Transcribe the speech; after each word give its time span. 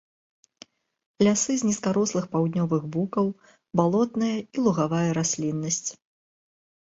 Лясы 1.25 1.53
з 1.61 1.67
нізкарослых 1.69 2.25
паўднёвых 2.33 2.81
букаў, 2.95 3.27
балотная 3.81 4.33
і 4.37 4.57
лугавая 4.69 5.05
расліннасць. 5.19 5.89